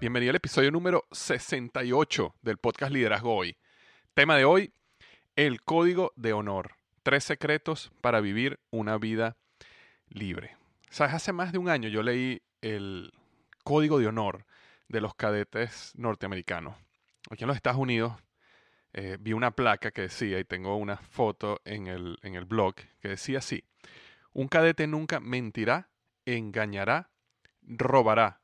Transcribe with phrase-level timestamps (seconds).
[0.00, 3.56] Bienvenido al episodio número 68 del podcast Liderazgo Hoy.
[4.14, 4.72] Tema de hoy,
[5.34, 6.76] el código de honor.
[7.02, 9.36] Tres secretos para vivir una vida
[10.08, 10.56] libre.
[10.90, 13.12] Sabes, hace más de un año yo leí el
[13.64, 14.46] código de honor
[14.86, 16.76] de los cadetes norteamericanos.
[17.28, 18.12] Aquí en los Estados Unidos
[18.92, 22.76] eh, vi una placa que decía, y tengo una foto en el, en el blog,
[23.00, 23.64] que decía así,
[24.34, 25.90] un cadete nunca mentirá,
[26.26, 27.10] engañará,
[27.60, 28.43] robará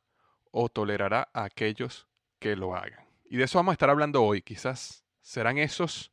[0.51, 2.07] o tolerará a aquellos
[2.39, 3.05] que lo hagan.
[3.29, 4.43] Y de eso vamos a estar hablando hoy.
[4.43, 6.13] Quizás serán esos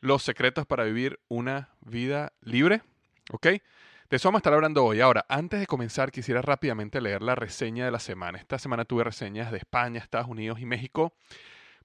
[0.00, 2.82] los secretos para vivir una vida libre.
[3.30, 3.46] ¿Ok?
[4.10, 5.00] De eso vamos a estar hablando hoy.
[5.00, 8.38] Ahora, antes de comenzar, quisiera rápidamente leer la reseña de la semana.
[8.38, 11.14] Esta semana tuve reseñas de España, Estados Unidos y México.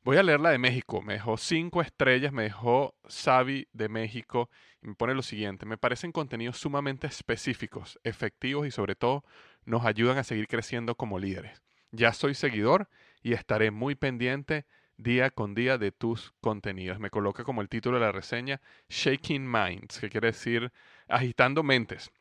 [0.04, 1.02] Voy a leer la de México.
[1.02, 4.50] Me dejó cinco estrellas, me dejó Xavi de México
[4.82, 5.66] y me pone lo siguiente.
[5.66, 9.24] Me parecen contenidos sumamente específicos, efectivos y sobre todo
[9.66, 11.62] nos ayudan a seguir creciendo como líderes.
[11.92, 12.90] Ya soy seguidor
[13.22, 14.66] y estaré muy pendiente
[14.98, 17.00] día con día de tus contenidos.
[17.00, 20.72] Me coloca como el título de la reseña Shaking Minds, que quiere decir
[21.08, 22.12] agitando mentes.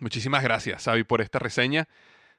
[0.00, 1.88] Muchísimas gracias, Xavi, por esta reseña.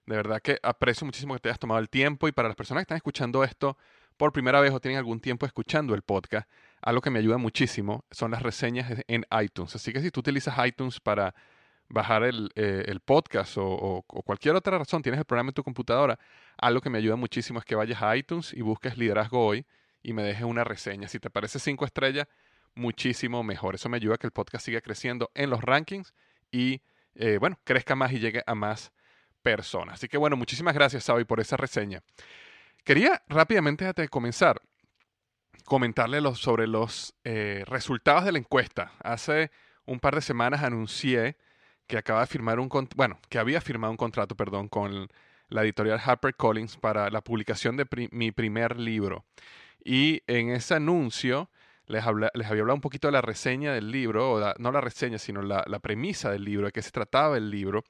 [0.06, 2.82] De verdad que aprecio muchísimo que te hayas tomado el tiempo y para las personas
[2.82, 3.78] que están escuchando esto
[4.18, 6.50] por primera vez o tienen algún tiempo escuchando el podcast,
[6.82, 9.76] algo que me ayuda muchísimo son las reseñas en iTunes.
[9.76, 11.36] Así que si tú utilizas iTunes para
[11.90, 16.20] bajar el, eh, podcast o, cualquier otra razón, tienes el programa en tu computadora,
[16.58, 19.66] algo que me ayuda muchísimo es que vayas a iTunes y busques Liderazgo Hoy
[20.02, 21.08] y me dejes una reseña.
[21.08, 22.28] Si te parece cinco estrellas,
[22.76, 23.76] muchísimo mejor.
[23.76, 26.14] Eso me ayuda a que el podcast siga creciendo en los rankings
[26.52, 26.82] y,
[27.16, 28.92] eh, bueno, crezca más y llegue a más
[29.42, 29.96] personas.
[29.96, 32.02] Así que, bueno, muchísimas gracias, Sabi, por esa reseña.
[32.84, 34.62] Quería rápidamente, antes de comenzar,
[35.66, 38.94] comentarle sobre los eh, resultados de la encuesta.
[39.04, 39.52] Hace
[39.86, 41.38] un par de semanas anuncié
[41.90, 45.10] que acaba firmar un bueno, que había firmado un contrato, perdón, con
[45.50, 49.26] la editorial HarperCollins para la publicación de mi primer libro.
[49.84, 51.50] Y en ese anuncio
[51.88, 52.06] les,
[52.36, 55.42] les, había hablado un poquito de la reseña del libro, o no la reseña, sino
[55.42, 57.84] la, premisa del libro, de qué se trataba el libro.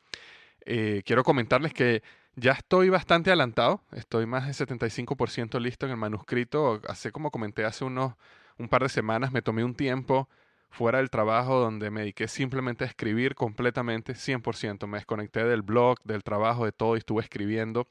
[0.65, 2.01] Eh, quiero comentarles que
[2.35, 6.79] ya estoy bastante adelantado, estoy más de 75% listo en el manuscrito.
[6.87, 8.13] Así como comenté hace unos
[8.57, 10.29] un par de semanas, me tomé un tiempo
[10.69, 14.87] fuera del trabajo donde me dediqué simplemente a escribir completamente, 100%.
[14.87, 17.87] Me desconecté del blog, del trabajo, de todo y estuve escribiendo,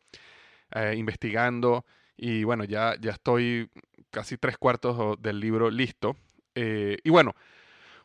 [0.72, 1.84] eh, investigando
[2.16, 3.70] y bueno, ya, ya estoy
[4.10, 6.16] casi tres cuartos del libro listo.
[6.54, 7.34] Eh, y bueno,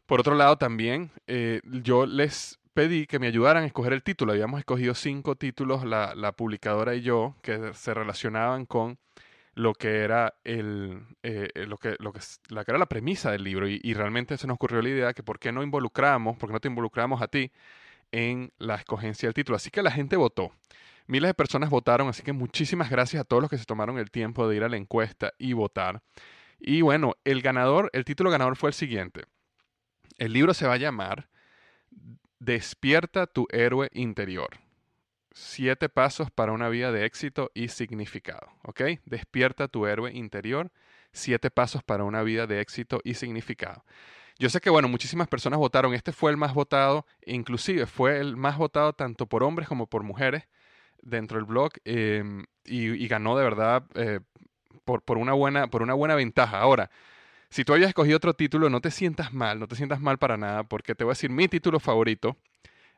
[0.05, 4.33] por otro lado también, eh, yo les pedí que me ayudaran a escoger el título.
[4.33, 8.97] Habíamos escogido cinco títulos, la, la publicadora y yo, que se relacionaban con
[9.55, 12.19] lo que era el, eh, eh, lo que, lo que,
[12.49, 13.67] la que era la premisa del libro.
[13.67, 16.53] Y, y, realmente se nos ocurrió la idea que por qué no involucramos, por qué
[16.53, 17.51] no te involucramos a ti
[18.11, 19.55] en la escogencia del título.
[19.55, 20.51] Así que la gente votó.
[21.07, 24.09] Miles de personas votaron, así que muchísimas gracias a todos los que se tomaron el
[24.09, 26.01] tiempo de ir a la encuesta y votar.
[26.59, 29.25] Y bueno, el ganador, el título ganador fue el siguiente.
[30.17, 31.27] El libro se va a llamar
[32.39, 34.62] Despierta tu héroe interior.
[35.33, 38.47] Siete pasos para una vida de éxito y significado.
[38.63, 38.81] ¿Ok?
[39.05, 40.71] Despierta tu héroe interior.
[41.11, 43.83] Siete pasos para una vida de éxito y significado.
[44.39, 45.93] Yo sé que, bueno, muchísimas personas votaron.
[45.93, 50.03] Este fue el más votado, inclusive fue el más votado tanto por hombres como por
[50.03, 50.47] mujeres
[51.01, 54.19] dentro del blog em, y, ganó de verdad eh,
[54.85, 56.59] por, por, una buena, por una buena ventaja.
[56.59, 56.89] Ahora,
[57.49, 60.37] si tú habías escogido otro título, no te sientas mal, no te sientas mal para
[60.37, 62.37] nada, porque te voy a decir mi título favorito.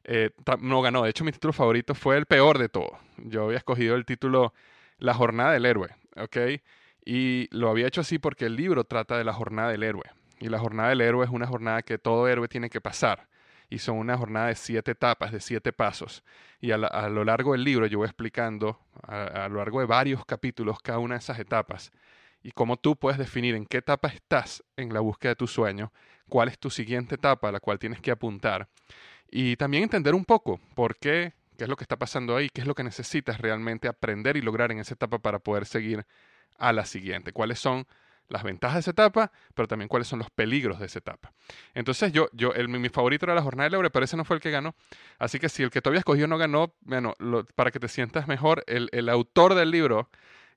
[0.08, 0.30] Eh,
[0.60, 3.00] no ganó, de hecho mi título favorito fue el peor de todo.
[3.18, 4.54] Yo había escogido el título
[5.00, 6.38] La jornada del héroe, ¿ok?
[7.04, 10.06] Y lo había hecho así porque el libro trata de la jornada del héroe.
[10.40, 13.28] Y la jornada del héroe es una jornada que todo héroe tiene que pasar.
[13.70, 16.24] Y son una jornada de siete etapas, de siete pasos.
[16.62, 20.80] Y a, lo largo del libro yo voy explicando, a, lo largo de varios capítulos,
[20.82, 21.92] cada una de esas etapas.
[22.44, 25.92] Y cómo tú puedes definir en qué etapa estás en la búsqueda de tu sueño,
[26.30, 28.68] cuál es tu siguiente etapa a la cual tienes que apuntar.
[29.30, 32.62] Y también entender un poco por qué, qué es lo que está pasando ahí, qué
[32.62, 36.06] es lo que necesitas realmente aprender y lograr en esa etapa para poder seguir
[36.58, 37.34] a la siguiente.
[37.34, 37.86] ¿Cuáles son
[38.28, 41.32] las ventajas de esa etapa, pero también cuáles son los peligros de esa etapa.
[41.74, 44.38] Entonces yo, yo el, mi favorito era la jornada de Lebre, pero ese no fue
[44.38, 44.76] el que ganó.
[45.20, 47.14] Así que si el que todavía escogió no ganó, bueno,
[47.56, 50.10] para que te sientas mejor, el, el autor del libro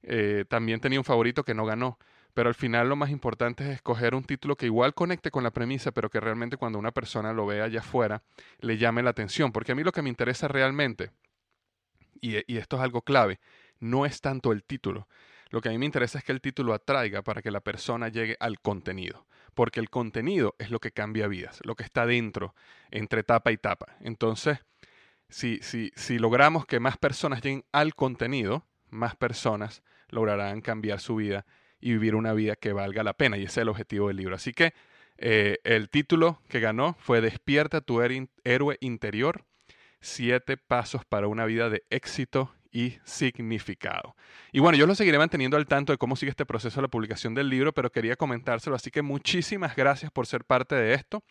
[0.03, 1.99] eh, también tenía un favorito que no ganó.
[2.39, 5.51] Pero al final lo más importante es escoger un título que igual conecte con la
[5.51, 8.23] premisa, pero que realmente cuando una persona lo vea allá afuera
[8.61, 9.51] le llame la atención.
[9.51, 11.11] Porque a mí lo que me interesa realmente,
[12.21, 13.41] y, y esto es algo clave,
[13.81, 15.09] no es tanto el título,
[15.51, 18.07] lo que a mí me interesa es que el título atraiga para que la persona
[18.07, 22.55] llegue al contenido, porque el contenido es lo que cambia vidas, lo que está dentro,
[22.93, 23.97] entre etapa y etapa.
[23.99, 24.61] Entonces,
[25.29, 31.17] si, si, si logramos que más personas lleguen al contenido, más personas lograrán cambiar su
[31.17, 31.45] vida
[31.81, 33.37] y vivir una vida que valga la pena.
[33.37, 34.35] Y ese es el objetivo del libro.
[34.35, 34.75] Así que
[35.19, 39.45] eh, el título que ganó fue Despierta tu héroe interior,
[40.01, 44.15] siete pasos para una vida de éxito y significado.
[44.53, 46.89] Y bueno, yo lo seguiré manteniendo al tanto de cómo sigue este proceso de la
[46.89, 51.23] publicación del libro, pero quería comentárselo, así que muchísimas gracias por ser parte de esto.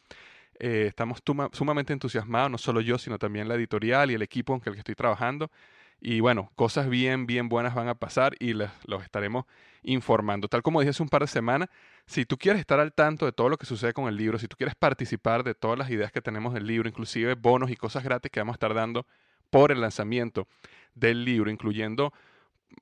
[0.60, 1.22] Eh, estamos
[1.54, 4.80] sumamente entusiasmados, no solo yo, sino también la editorial y el equipo con el que
[4.80, 5.52] estoy trabajando.
[6.00, 9.46] Y bueno, cosas bien, bien buenas van a pasar y les, los estaremos
[9.82, 10.48] informando.
[10.48, 11.70] Tal como dije hace un par de semanas,
[12.06, 14.48] si tú quieres estar al tanto de todo lo que sucede con el libro, si
[14.48, 18.04] tú quieres participar de todas las ideas que tenemos del libro, inclusive bonos y cosas
[18.04, 19.08] gratis que vamos a estar dando
[19.50, 20.48] por el lanzamiento
[20.94, 22.14] del libro, incluyendo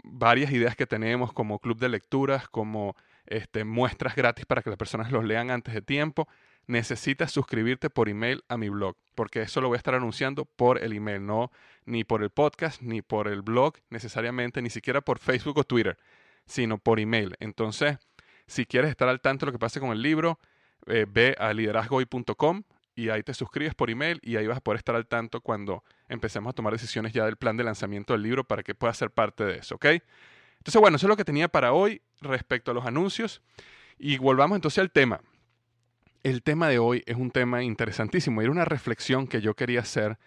[0.03, 2.95] varias ideas que tenemos como club de lecturas, como
[3.27, 6.27] este, muestras gratis para que las personas los lean antes de tiempo,
[6.67, 10.83] necesitas suscribirte por email a mi blog, porque eso lo voy a estar anunciando por
[10.83, 11.51] el email, no
[11.85, 15.97] ni por el podcast, ni por el blog necesariamente, ni siquiera por Facebook o Twitter,
[16.45, 17.35] sino por email.
[17.39, 17.97] Entonces,
[18.47, 20.39] si quieres estar al tanto de lo que pase con el libro,
[20.87, 22.63] eh, ve a liderazgoy.com
[22.95, 25.83] y ahí te suscribes por email y ahí vas a poder estar al tanto cuando
[26.07, 29.11] empecemos a tomar decisiones ya del plan de lanzamiento del libro para que puedas ser
[29.11, 29.85] parte de eso, ¿ok?
[29.85, 33.41] Entonces, bueno, eso es lo que tenía para hoy respecto a los anuncios.
[33.99, 35.21] Y volvamos entonces al tema.
[36.25, 40.17] El tema de hoy es un tema interesantísimo era una reflexión que yo quería hacer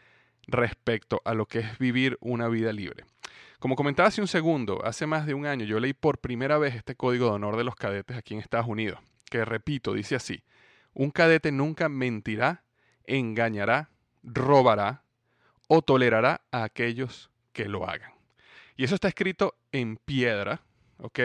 [0.47, 3.05] respecto a lo que es vivir una vida libre.
[3.59, 6.77] Como comentaba hace un segundo, hace más de un año yo leí por primera vez
[6.77, 10.45] este código de honor de los cadetes aquí en Estados Unidos, que repito, dice así,
[10.95, 12.63] un cadete nunca mentirá,
[13.03, 13.91] engañará,
[14.23, 15.03] robará
[15.67, 18.13] o tolerará a aquellos que lo hagan.
[18.77, 20.63] Y eso está escrito en piedra,
[20.99, 21.19] ¿ok?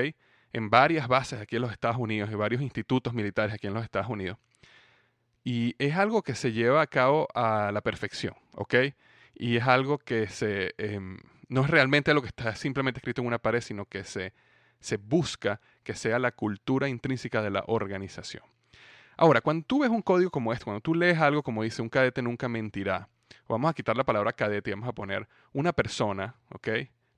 [0.52, 3.84] En varias bases aquí en los Estados Unidos, en varios institutos militares aquí en los
[3.84, 4.40] Estados Unidos.
[5.44, 8.76] Y es algo que se lleva a cabo a la perfección, ¿ok?
[9.36, 11.20] Y es algo que se, em,
[11.50, 14.34] no es realmente lo que está simplemente escrito en una pared, sino que se,
[14.80, 18.44] se busca que sea la cultura intrínseca de la organización.
[19.18, 21.90] Ahora, cuando tú ves un código como este, cuando tú lees algo como dice un
[21.90, 23.10] cadete nunca mentirá,
[23.48, 26.70] vamos a quitar la palabra cadete y vamos a poner una persona, ¿ok?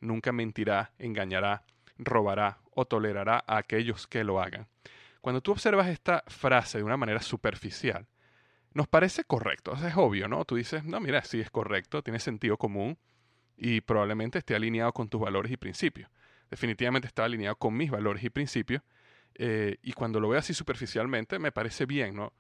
[0.02, 1.64] Nunca mentirá, engañará,
[1.98, 4.68] robará o tolerará a aquellos que lo hagan.
[5.22, 8.06] Cuando tú observas esta frase de una manera superficial,
[8.76, 10.44] nos parece correcto, es obvio, ¿no?
[10.44, 12.98] Tú dices, no, mira, sí es correcto, tiene sentido común
[13.56, 16.12] y probablemente esté alineado con tus valores y principios.
[16.50, 18.84] Definitivamente está alineado con mis valores y principios
[19.36, 22.34] eh, y cuando lo veo así superficialmente, me parece bien, ¿no?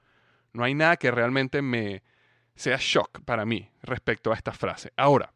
[0.51, 2.03] No hay nada que realmente me,
[2.53, 4.91] sea shock para mí respecto a esta frase.
[4.97, 5.33] Ahora,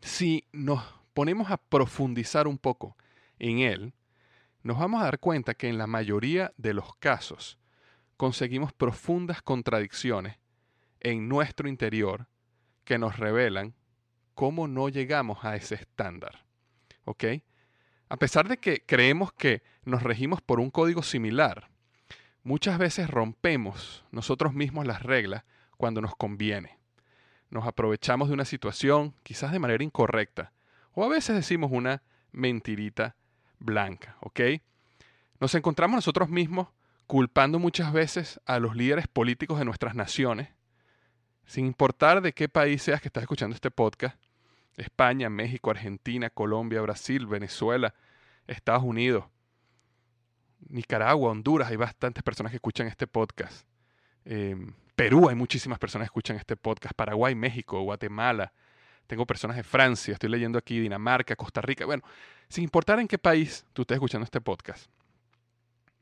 [0.00, 2.96] si nos ponemos a profundizar un poco
[3.38, 3.92] en él,
[4.62, 7.59] nos vamos a dar cuenta que en la mayoría de los casos
[8.20, 10.36] conseguimos profundas contradicciones
[11.00, 12.26] en nuestro interior
[12.84, 13.72] que nos revelan
[14.34, 16.44] cómo no llegamos a ese estándar.
[17.06, 17.24] ¿Ok?
[18.10, 21.70] A pesar de que creemos que nos regimos por un código similar,
[22.42, 25.44] muchas veces rompemos nosotros mismos las reglas
[25.78, 26.78] cuando nos conviene.
[27.48, 30.52] Nos aprovechamos de una situación, quizás de manera incorrecta,
[30.92, 33.16] o a veces decimos una mentirita
[33.58, 34.40] blanca, ¿ok?
[35.40, 36.68] Nos encontramos nosotros mismos
[37.10, 40.50] culpando muchas veces a los líderes políticos de nuestras naciones,
[41.44, 44.16] sin importar de qué país seas que estás escuchando este podcast,
[44.76, 47.96] España, México, Argentina, Colombia, Brasil, Venezuela,
[48.46, 49.24] Estados Unidos,
[50.68, 53.66] Nicaragua, Honduras, hay bastantes personas que escuchan este podcast.
[54.24, 56.94] Em, Perú hay muchísimas personas que escuchan este podcast.
[56.94, 58.52] Paraguay, México, Guatemala.
[59.08, 61.86] Tengo personas de Francia, estoy leyendo aquí Dinamarca, Costa Rica.
[61.86, 62.04] Bueno,
[62.48, 64.88] sin importar en qué país tú estés escuchando este podcast,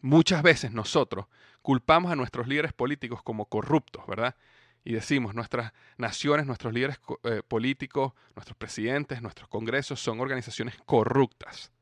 [0.01, 1.27] muchas veces nosotros
[1.63, 4.37] culpamos a nuestros líderes políticos como corruptos, ¿verdad?
[4.85, 11.73] Y decimos, nuestras naciones, nuestros líderes eh, políticos, nuestros presidentes, nuestros congresos son organizaciones corruptas.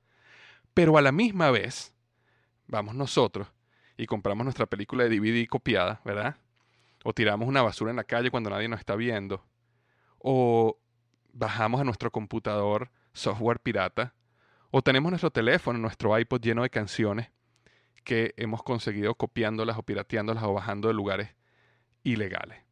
[0.75, 1.95] Pero a la misma vez,
[2.67, 3.49] vamos nosotros
[3.97, 6.37] y compramos nuestra película de DVD copiada, ¿verdad?
[7.05, 9.45] O tiramos una basura en la calle cuando nadie nos está viendo.
[10.19, 10.79] O
[11.33, 14.15] bajamos a nuestro computador software pirata.
[14.71, 17.29] O tenemos nuestro teléfono, nuestro iPod lleno de canciones
[18.07, 21.35] que hemos conseguido copiándolas o pirateándolas o bajando de lugares
[22.05, 22.63] ilegales.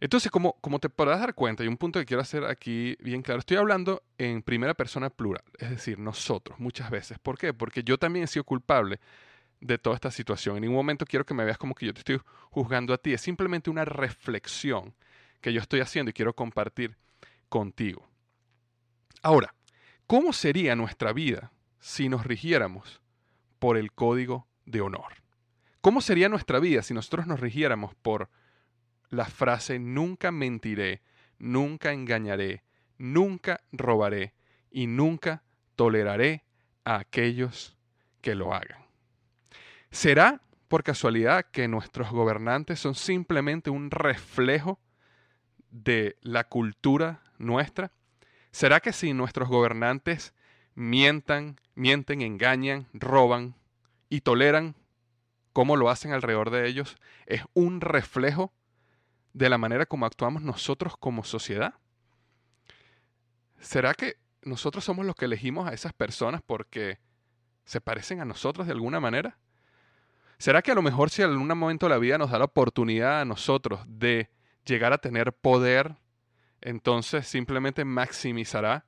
[0.00, 3.22] Entonces, como, como te podrás dar cuenta, y un punto que quiero hacer aquí bien
[3.22, 7.20] claro, estoy hablando en primera persona plural, es decir, nosotros, muchas veces.
[7.20, 7.54] ¿Por qué?
[7.54, 8.98] Porque yo también he sido culpable
[9.60, 10.56] de toda esta situación.
[10.56, 12.20] En ningún momento quiero que me veas como que yo te estoy
[12.50, 13.14] juzgando a ti.
[13.14, 14.94] Es simplemente una reflexión
[15.40, 16.96] que yo estoy haciendo y quiero compartir
[17.48, 18.06] contigo.
[19.22, 19.54] Ahora,
[20.08, 23.00] ¿cómo sería nuestra vida si nos rigiéramos
[23.60, 25.14] por el código de honor?
[25.80, 28.28] ¿Cómo sería nuestra vida si nosotros nos rigiéramos por
[29.08, 31.02] la frase nunca mentiré,
[31.38, 32.64] nunca engañaré,
[32.98, 34.34] nunca robaré
[34.70, 35.42] y nunca
[35.76, 36.44] toleraré
[36.84, 37.76] a aquellos
[38.20, 38.84] que lo hagan.
[39.90, 44.80] ¿Será por casualidad que nuestros gobernantes son simplemente un reflejo
[45.70, 47.92] de la cultura nuestra?
[48.50, 50.34] ¿Será que si nuestros gobernantes
[50.74, 53.54] mientan, mienten, engañan, roban
[54.08, 54.74] y toleran
[55.52, 56.96] cómo lo hacen alrededor de ellos,
[57.26, 58.52] es un reflejo
[59.32, 61.74] de la manera como actuamos nosotros como sociedad?
[63.58, 66.98] ¿Será que nosotros somos los que elegimos a esas personas porque
[67.64, 69.38] se parecen a nosotros de alguna manera?
[70.38, 72.44] ¿Será que a lo mejor si en algún momento de la vida nos da la
[72.44, 74.30] oportunidad a nosotros de
[74.66, 75.96] llegar a tener poder,
[76.60, 78.84] entonces simplemente maximizará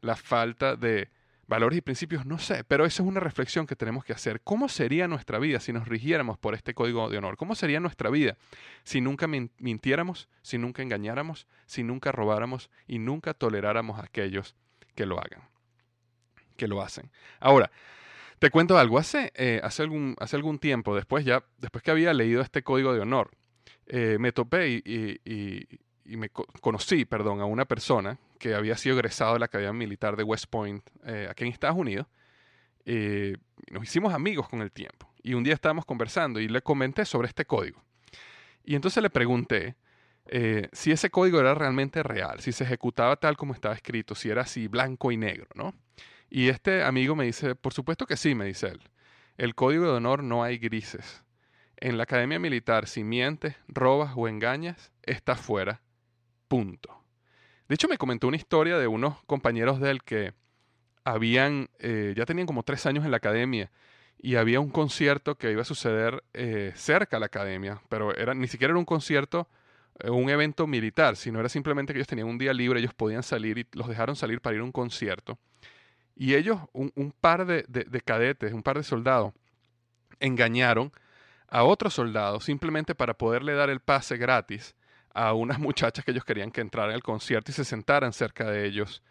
[0.00, 1.10] la falta de
[1.50, 4.40] valores y principios, no sé, pero esa es una reflexión que tenemos que hacer.
[4.40, 7.36] ¿Cómo sería nuestra vida si nos rigiéramos por este código de honor?
[7.36, 8.36] ¿Cómo sería nuestra vida
[8.84, 14.54] si nunca mintiéramos, si nunca engañáramos, si nunca robáramos y nunca toleráramos a aquellos
[14.94, 15.42] que lo hagan,
[16.56, 17.10] que lo hacen?
[17.40, 17.72] Ahora,
[18.38, 18.96] te cuento algo.
[18.96, 22.94] Hace, eh, hace, algún, hace algún tiempo, después ya, después que había leído este código
[22.94, 23.32] de honor,
[23.88, 29.34] eh, me topé y, y me conocí, perdón, a una persona que había sido egresado
[29.34, 32.08] de la Academia Militar de West Point eh, aquí en Estados Unidos.
[32.86, 33.36] Eh,
[33.70, 35.08] nos hicimos amigos con el tiempo.
[35.22, 37.84] Y un día estábamos conversando y le comenté sobre este código.
[38.64, 39.76] Y entonces le pregunté
[40.26, 44.30] eh, si ese código era realmente real, si se ejecutaba tal como estaba escrito, si
[44.30, 45.74] era así blanco y negro, ¿no?
[46.30, 48.80] Y este amigo me dice, por supuesto que sí, me dice él.
[49.36, 51.24] El código de honor no hay grises.
[51.76, 55.82] En la academia militar, si mientes, robas o engañas, está fuera
[56.48, 56.99] Punto.
[57.70, 60.34] De hecho, me comentó una historia de unos compañeros de él que
[61.04, 63.70] habían, eh, ya tenían como tres años en la academia
[64.18, 68.34] y había un concierto que iba a suceder eh, cerca a la academia, pero era,
[68.34, 69.46] ni siquiera era un concierto,
[70.00, 73.22] eh, un evento militar, sino era simplemente que ellos tenían un día libre, ellos podían
[73.22, 75.38] salir y los dejaron salir para ir a un concierto.
[76.16, 79.32] Y ellos, un, par de, de cadetes, un par de soldados,
[80.18, 80.90] engañaron
[81.46, 84.74] a otro soldado simplemente para poderle dar el pase gratis
[85.14, 88.66] a unas muchachas que ellos querían que entraran al concierto y se sentaran cerca de
[88.66, 89.02] ellos,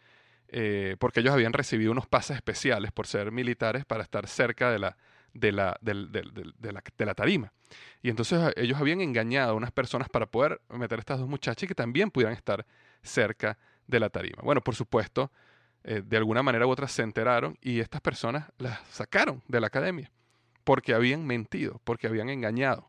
[0.48, 4.80] eh, porque ellos habían recibido unos pases especiales por ser militares para estar cerca de
[4.80, 4.98] la,
[5.34, 7.54] de la, de la, tarima.
[8.02, 11.30] Y entonces eh, ellos habían engañado a unas personas para poder meter a estas dos
[11.30, 12.66] muchachas y que también pudieran estar
[13.02, 14.42] cerca de la tarima.
[14.44, 15.32] Bueno, por supuesto,
[15.84, 19.68] eh, de alguna manera u otra se enteraron y estas personas las sacaron de la
[19.68, 20.12] academia
[20.64, 22.89] porque habían mentido, porque habían engañado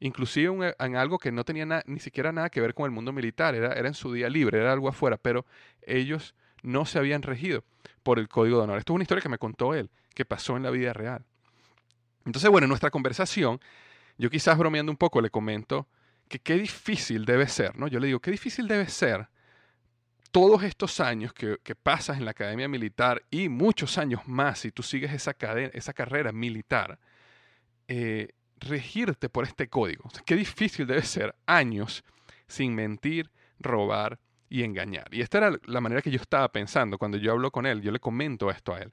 [0.00, 3.54] inclusive en algo que no tenía ni siquiera nada que ver con el mundo militar,
[3.54, 5.46] era, era en su día libre, era algo afuera, pero
[5.82, 7.64] ellos no se habían regido
[8.02, 8.78] por el código de honor.
[8.78, 11.24] Esto es una historia que me contó él, que pasó en la vida real.
[12.24, 13.60] Entonces, bueno, en nuestra conversación,
[14.18, 15.86] yo quizás bromeando un poco le comento
[16.28, 17.86] que qué difícil debe ser, ¿no?
[17.86, 19.28] Yo le digo, qué difícil debe ser
[20.32, 24.82] todos estos años que, pasas en la academia militar y muchos años más si tú
[24.82, 25.36] sigues esa,
[25.72, 26.98] esa carrera militar,
[27.88, 30.08] eh, regirte por este código.
[30.24, 32.04] qué difícil debe ser años
[32.48, 35.08] sin mentir, robar y engañar.
[35.12, 37.90] Y esta era la manera que yo estaba pensando cuando yo hablo con él, yo
[37.90, 38.92] le comento esto a él.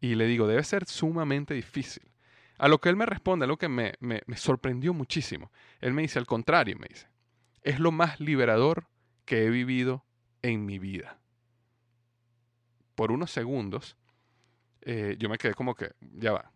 [0.00, 2.02] Y le digo, debe ser sumamente difícil.
[2.58, 5.50] A lo que él me responde, lo que me, me, sorprendió muchísimo.
[5.80, 7.08] Él me dice, al contrario, me dice,
[7.62, 8.86] es lo más liberador
[9.24, 10.04] que he vivido
[10.42, 11.18] en mi vida.
[12.94, 13.96] Por unos segundos,
[14.82, 16.52] eh, yo me quedé como que, ya va,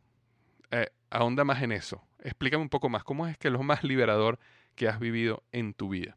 [0.70, 2.02] eh, ahonda más en eso.
[2.20, 4.38] Explícame un poco más, ¿cómo es que es lo más liberador
[4.74, 6.16] que has vivido en tu vida?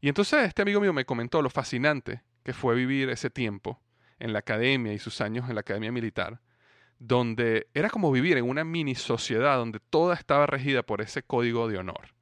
[0.00, 3.80] Y entonces este amigo mío me comentó lo fascinante que fue vivir ese tiempo
[4.18, 6.40] en la academia y sus años en la academia militar,
[6.98, 11.68] donde era como vivir en una mini sociedad donde toda estaba regida por ese código
[11.68, 12.14] de honor.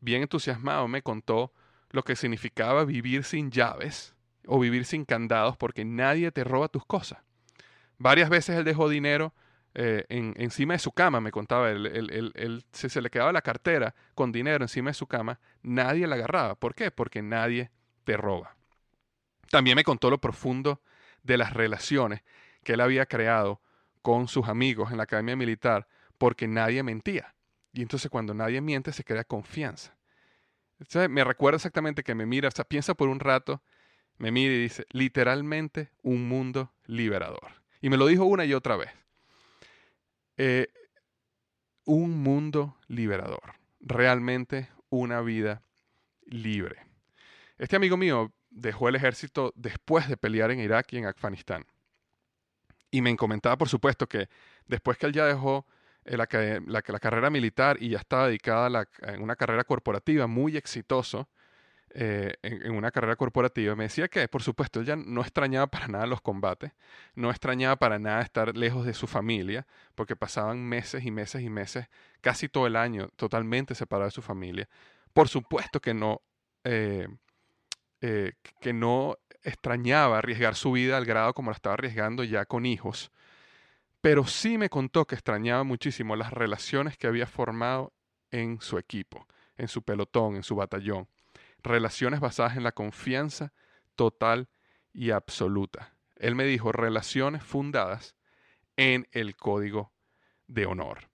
[0.00, 1.52] Bien entusiasmado me contó
[1.90, 4.14] lo que significaba vivir sin llaves
[4.46, 7.20] o vivir sin candados porque nadie te roba tus cosas.
[7.98, 9.34] Varias veces él dejó dinero
[9.74, 14.64] eh, encima de su cama, me contaba, él, se, le quedaba la cartera con dinero
[14.64, 16.54] encima de su cama, nadie la agarraba.
[16.54, 16.90] ¿Por qué?
[16.92, 17.70] Porque nadie
[18.04, 18.56] te roba.
[19.50, 20.80] También me contó lo profundo
[21.22, 22.22] de las relaciones
[22.62, 23.60] que él había creado
[24.02, 25.88] con sus amigos en la academia militar
[26.18, 27.34] porque nadie mentía.
[27.72, 29.96] Y entonces cuando nadie miente se crea confianza.
[31.08, 33.62] me recuerda exactamente que me mira, o sea, piensa por un rato,
[34.18, 37.64] me mira y dice, literalmente un mundo liberador.
[37.80, 38.90] Y me lo dijo una y otra vez.
[40.36, 40.68] Eh,
[41.84, 43.54] un mundo liberador.
[43.80, 45.62] Realmente una vida
[46.26, 46.76] libre.
[47.58, 51.66] Este amigo mío dejó el ejército después de pelear en Irak y en Afganistán.
[52.90, 54.28] Y me comentaba, por supuesto, que
[54.66, 55.66] después que él ya dejó
[56.04, 61.28] eh, la, carrera militar y ya estaba dedicada a, una carrera corporativa muy exitoso,
[61.96, 65.86] eh, en, una carrera corporativa, me decía que, por supuesto, él ya no extrañaba para
[65.86, 66.72] nada los combates,
[67.14, 71.50] no extrañaba para nada estar lejos de su familia, porque pasaban meses y meses y
[71.50, 71.86] meses,
[72.20, 74.68] casi todo el año, totalmente separado de su familia.
[75.12, 76.20] Por supuesto que no,
[76.64, 77.06] eh,
[78.00, 83.12] que no extrañaba arriesgar su vida al grado como la estaba arriesgando ya con hijos,
[84.00, 87.92] pero sí me contó que extrañaba muchísimo las relaciones que había formado
[88.32, 91.08] en su equipo, en su pelotón, en su batallón.
[91.64, 93.52] Relaciones basadas en la confianza
[93.96, 94.48] total
[94.92, 95.94] y absoluta.
[96.16, 98.14] Él me dijo relaciones fundadas
[98.76, 99.92] en el código
[100.46, 101.08] de honor.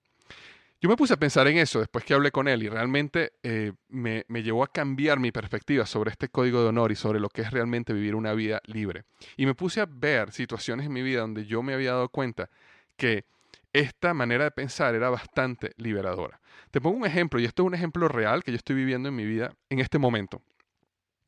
[0.83, 3.73] Yo me puse a pensar en eso después que hablé con él y realmente eh,
[3.89, 7.43] me, llevó a cambiar mi perspectiva sobre este código de honor y sobre lo que
[7.43, 9.05] es realmente vivir una vida libre.
[9.37, 12.49] Y me puse a ver situaciones en mi vida donde yo me había dado cuenta
[12.97, 13.27] que
[13.73, 16.41] esta manera de pensar era bastante liberadora.
[16.71, 19.17] Te pongo un ejemplo, y esto es un ejemplo real que yo estoy viviendo en
[19.17, 20.43] mi vida en este momento.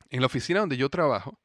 [0.09, 1.39] En la oficina donde yo trabajo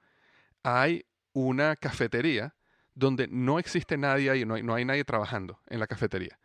[0.62, 2.54] hay una cafetería
[2.94, 6.38] donde no existe nadie ahí, no hay, no hay nadie trabajando en la cafetería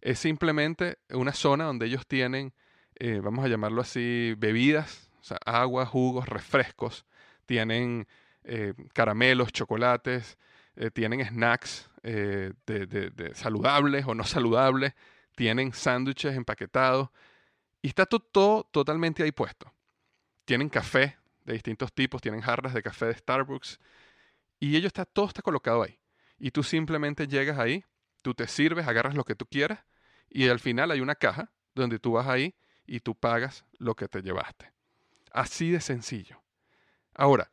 [0.00, 2.52] es simplemente una zona donde ellos tienen,
[2.96, 7.04] eh, vamos a llamarlo así, bebidas, o sea, agua, jugos, refrescos,
[7.46, 8.06] tienen
[8.44, 10.38] eh, caramelos, chocolates,
[10.78, 14.94] eh, tienen snacks de, saludables o no saludables,
[15.34, 17.10] tienen sándwiches empaquetados
[17.82, 19.72] y está todo, totalmente ahí puesto.
[20.44, 23.80] Tienen café de distintos tipos, tienen jarras de café de Starbucks
[24.60, 25.98] y ello está, todo está colocado ahí.
[26.38, 27.84] Y tú simplemente llegas ahí,
[28.22, 29.80] tú te sirves, agarras lo que tú quieras
[30.30, 32.54] y al final hay una caja donde tú vas ahí
[32.86, 34.72] y tú pagas lo que te llevaste.
[35.32, 36.40] Así de sencillo.
[37.14, 37.50] Ahora,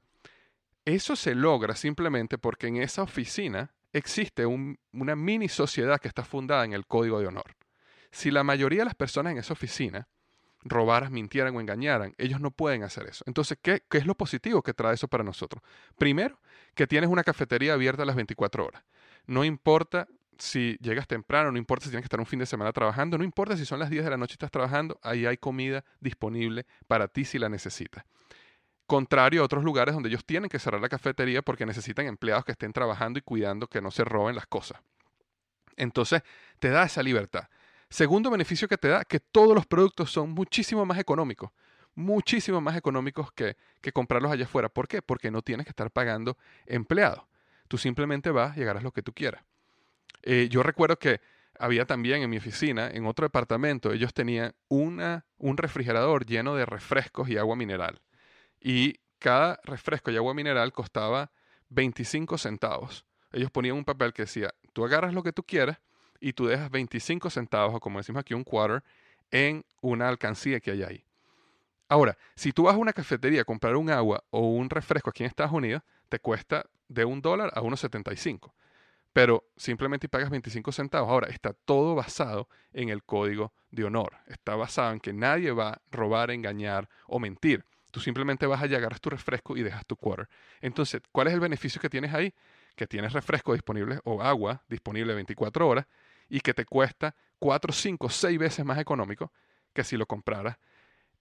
[0.86, 6.64] eso se logra simplemente porque en esa oficina existe una mini sociedad que está fundada
[6.66, 7.56] en el código de honor.
[8.12, 10.08] Si la mayoría de las personas en esa oficina
[10.64, 13.24] robaran, mintieran o engañaran, ellos no pueden hacer eso.
[13.28, 15.64] Entonces, ¿qué, ¿qué, es lo positivo que trae eso para nosotros?
[15.98, 16.40] Primero,
[16.74, 18.84] que tienes una cafetería abierta a las 24 horas.
[19.28, 22.74] No importa si llegas temprano, no importa si tienes que estar un fin de semana
[22.74, 25.38] trabajando, no importa si son las 10 de la noche y estás trabajando, ahí hay
[25.38, 28.04] comida disponible para ti si la necesitas.
[28.88, 32.52] Contrario a otros lugares donde ellos tienen que cerrar la cafetería porque necesitan empleados que
[32.52, 34.80] estén trabajando y cuidando que no se roben las cosas.
[35.76, 36.22] Entonces,
[36.60, 37.50] te da esa libertad.
[37.90, 41.52] Segundo beneficio que te da, que todos los productos son muchísimo más económicos,
[41.96, 44.70] muchísimo más económicos que, que comprarlos allá afuera.
[44.70, 45.02] ¿Por qué?
[45.02, 47.24] Porque no tienes que estar pagando empleados.
[47.68, 49.44] Tú simplemente vas y agarras lo que tú quieras.
[50.22, 51.22] Eh, yo recuerdo que
[51.58, 56.66] había también en mi oficina, en otro departamento, ellos tenían una, un refrigerador lleno de
[56.66, 58.02] refrescos y agua mineral.
[58.68, 61.30] Y cada refresco y agua mineral costaba
[61.70, 63.06] 25 centavos.
[63.32, 65.78] Ellos ponían un papel que decía, tú agarras lo que tú quieras
[66.20, 68.84] y tú dejas 25 centavos, o como decimos aquí, un quarter,
[69.30, 71.06] en una alcancía que hay ahí.
[71.90, 75.22] Ahora, si tú vas a una cafetería a comprar un agua o un refresco aquí
[75.22, 78.52] en Estados Unidos, te cuesta de un dólar a 1,75.
[79.14, 81.12] Pero simplemente pagas 25 centavos.
[81.12, 84.18] Ahora, está todo basado en el código de honor.
[84.26, 87.64] Está basado en que nadie va a robar, engañar o mentir.
[87.96, 90.28] Tú simplemente vas allá, agarras tu refresco y dejas tu quarter.
[90.60, 92.34] Entonces, ¿cuál es el beneficio que tienes ahí?
[92.76, 95.86] Que tienes refresco disponible o agua disponible 24 horas
[96.28, 99.32] y que te cuesta 4, 5, 6 veces más económico
[99.72, 100.58] que si lo compraras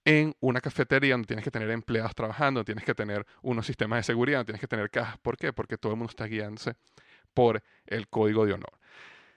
[0.03, 4.03] en una cafetería donde tienes que tener empleados trabajando, tienes que tener unos sistemas de
[4.03, 5.17] seguridad, tienes que tener cajas.
[5.19, 5.53] ¿Por qué?
[5.53, 6.75] Porque todo el mundo está guiándose
[7.33, 8.73] por el código de honor.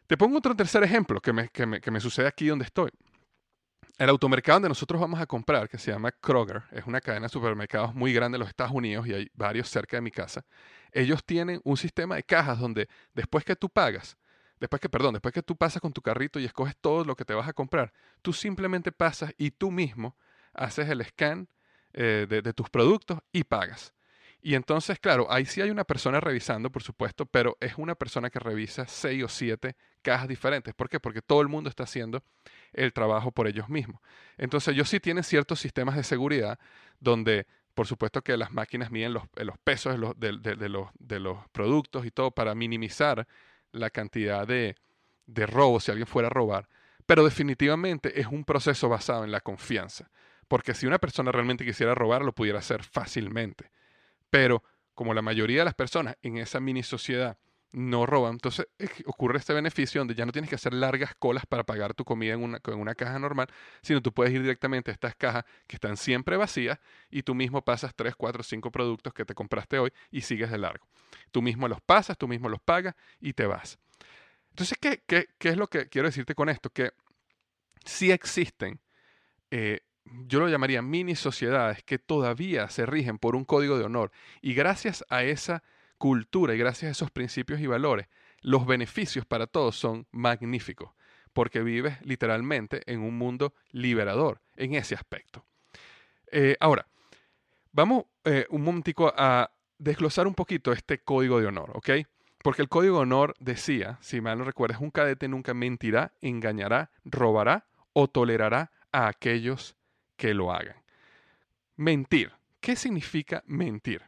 [0.09, 2.90] Te pongo otro tercer ejemplo que me, que me, sucede aquí donde estoy.
[3.98, 7.30] El automercado donde nosotros vamos a comprar, que se llama Kroger, es una cadena de
[7.30, 10.46] supermercados muy grande en los Estados Unidos y hay varios cerca de mi casa.
[10.92, 14.16] Ellos tienen un sistema de cajas donde después que tú pagas,
[14.61, 17.24] después que, perdón, después que tú pasas con tu carrito y escoges todo lo que
[17.24, 20.16] te vas a comprar, tú simplemente pasas y tú mismo
[20.54, 21.48] haces el scan
[21.92, 23.94] eh, de, tus productos y pagas.
[24.40, 28.30] Y entonces, claro, ahí sí hay una persona revisando, por supuesto, pero es una persona
[28.30, 30.72] que revisa seis o siete cajas diferentes.
[30.72, 31.00] ¿Por qué?
[31.00, 32.22] Porque todo el mundo está haciendo
[32.72, 34.00] el trabajo por ellos mismos.
[34.37, 36.59] Entonces, ellos sí tienen ciertos sistemas de seguridad
[37.00, 39.24] donde, por supuesto, que las máquinas miden los,
[39.64, 43.26] pesos de los, de, los, productos y todo para minimizar
[43.72, 44.76] la cantidad de,
[45.26, 46.68] de robos si alguien fuera a robar.
[47.07, 50.11] Pero definitivamente es un proceso basado en la confianza.
[50.46, 53.70] Porque si una persona realmente quisiera robar, lo pudiera hacer fácilmente.
[54.31, 54.62] Pero
[54.94, 57.38] como la mayoría de las personas en esa mini sociedad
[57.72, 58.66] no roban, entonces
[59.07, 62.35] ocurre este beneficio donde ya no tienes que hacer largas colas para pagar tu comida
[62.35, 63.48] en una, en una caja normal,
[63.83, 66.78] sino tú puedes ir directamente a estas cajas que están siempre vacías
[67.11, 70.59] y tú mismo pasas 3, 4, 5 productos que te compraste hoy y sigues de
[70.59, 70.87] largo.
[71.31, 73.78] Tú mismo los pasas, tú mismo los pagas y te vas.
[74.50, 76.70] Entonces, ¿qué, qué, qué es lo que quiero decirte con esto?
[76.70, 76.92] Que
[77.85, 78.81] sí existen
[79.50, 79.81] eh,
[80.26, 84.11] yo lo llamaría mini sociedades que todavía se rigen por un código de honor.
[84.40, 85.62] Y gracias a esa
[85.98, 88.06] cultura y gracias a esos principios y valores,
[88.40, 90.92] los beneficios para todos son magníficos,
[91.32, 95.44] porque vives literalmente en un mundo liberador en ese aspecto.
[96.30, 96.87] Eh, ahora,
[97.72, 101.90] vamos eh, un momentico a desglosar un poquito este código de honor, ¿ok?
[102.42, 106.90] Porque el código de honor decía, si mal no recuerdas, un cadete nunca mentirá, engañará,
[107.04, 109.76] robará o tolerará a aquellos
[110.16, 110.76] que lo hagan.
[111.76, 112.32] Mentir.
[112.61, 114.02] ¿Qué significa mentir?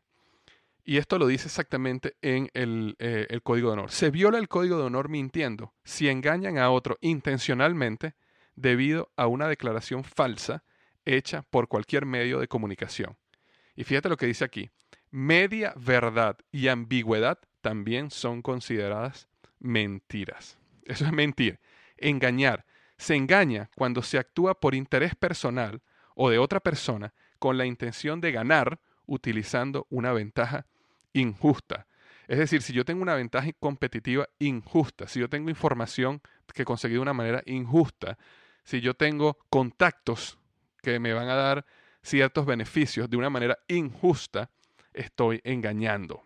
[0.85, 3.91] Y esto lo dice exactamente en eh, el, código de honor.
[3.91, 8.15] Se viola el código de honor mintiendo si engañan a otro intencionalmente
[8.57, 10.65] debido a una declaración falsa
[11.05, 13.17] hecha por cualquier medio de comunicación.
[13.77, 14.71] Y fíjate lo que dice aquí.
[15.11, 20.59] Media verdad y ambigüedad también son consideradas mentiras.
[20.85, 21.61] Eso es mentir.
[21.97, 22.65] Engañar.
[22.97, 25.83] Se engaña cuando se actúa por interés personal
[26.15, 30.67] o de otra persona con la intención de ganar utilizando una ventaja
[31.13, 31.89] injusta.
[32.29, 36.23] Es decir, si yo tengo una ventaja competitiva injusta, si yo tengo información
[36.55, 38.19] que conseguí de una manera injusta,
[38.63, 40.39] si yo tengo contactos
[40.81, 41.67] que me van a dar
[42.03, 44.51] ciertos beneficios de una manera injusta,
[44.93, 46.23] estoy engañando.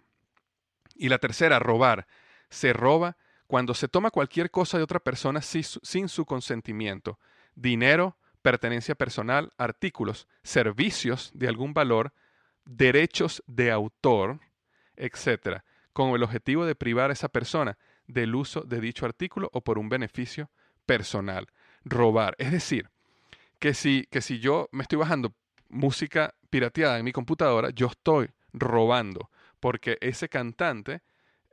[0.94, 2.06] Y la tercera, robar.
[2.50, 3.16] Se roba
[3.46, 7.18] cuando se toma cualquier cosa de otra persona sin su consentimiento.
[7.54, 12.12] Dinero, pertenencia personal, artículos, servicios de algún valor,
[12.64, 14.40] derechos de autor,
[14.96, 19.62] etc., con el objetivo de privar a esa persona del uso de dicho artículo o
[19.62, 20.50] por un beneficio
[20.86, 21.46] personal.
[21.84, 22.34] Robar.
[22.38, 22.90] Es decir,
[23.58, 25.34] que si, que si yo me estoy bajando
[25.68, 31.02] música pirateada en mi computadora, yo estoy robando, porque ese cantante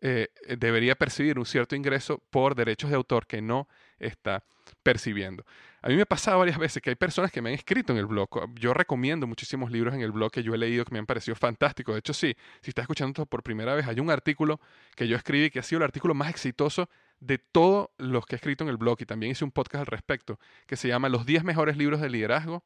[0.02, 3.68] eh, debería percibir un cierto ingreso por derechos de autor que no
[4.00, 4.44] está
[4.84, 5.46] percibiendo.
[5.84, 7.98] A mí me ha pasado varias veces que hay personas que me han escrito en
[7.98, 8.30] el blog.
[8.54, 11.36] Yo recomiendo muchísimos libros en el blog que yo he leído que me han parecido
[11.36, 11.96] fantásticos.
[11.96, 14.60] De hecho, sí, si estás escuchando esto por primera vez, hay un artículo
[14.96, 16.88] que yo escribí que ha sido el artículo más exitoso
[17.20, 19.88] de todos los que he escrito en el blog y también hice un podcast al
[19.88, 22.64] respecto que se llama Los 10 mejores libros de liderazgo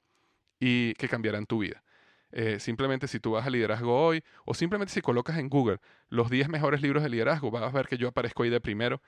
[0.60, 1.84] y que cambiarán tu vida.
[2.32, 6.30] Eh, simplemente si tú vas a liderazgo hoy o simplemente si colocas en Google los
[6.30, 9.02] 10 mejores libros de liderazgo, vas a ver que yo aparezco ahí de primero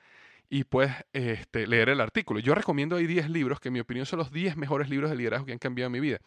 [0.50, 2.40] y puedes este, leer el artículo.
[2.40, 5.16] Yo recomiendo ahí 10 libros que en mi opinión son los 10 mejores libros de
[5.16, 6.18] liderazgo que han cambiado mi vida.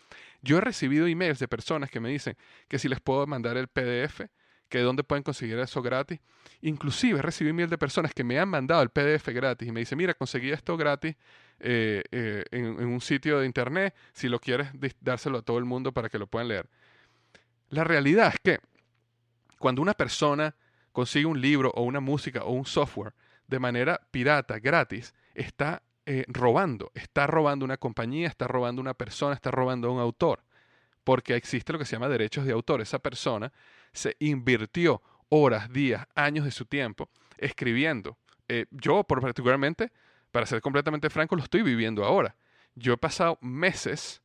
[0.42, 2.36] Yo he recibido emails de personas que me dicen
[2.68, 4.22] que si les puedo mandar el PDF
[4.72, 6.20] que dónde pueden conseguir eso gratis.
[6.62, 9.98] Inclusive recibí miel de personas que me han mandado el PDF gratis y me dicen,
[9.98, 11.18] mira, conseguí esto gratis
[11.60, 14.70] eh, eh, en, en, un sitio de internet, si lo quieres
[15.02, 16.70] dárselo a todo el mundo para que lo puedan leer.
[17.70, 18.60] La realidad es que
[19.60, 20.56] cuando una persona
[20.94, 23.14] consigue un libro o una música o un software
[23.52, 29.36] de manera pirata, gratis, está eh, robando, está robando una compañía, está robando una persona,
[29.36, 30.42] está robando a un autor,
[31.04, 32.80] porque existe lo que se llama derechos de autor.
[32.80, 33.52] Esa persona
[33.92, 38.18] se invirtió horas, días, años de su tiempo escribiendo.
[38.48, 39.92] Eh, yo, por particularmente,
[40.32, 42.38] para ser completamente franco, lo estoy viviendo ahora.
[42.76, 44.22] Yo he pasado meses,